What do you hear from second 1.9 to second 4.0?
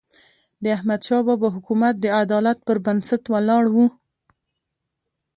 د عدالت پر بنسټ ولاړ و.